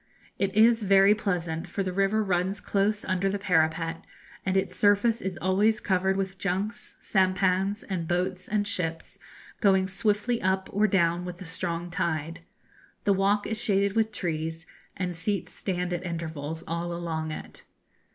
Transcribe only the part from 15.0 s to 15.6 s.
seats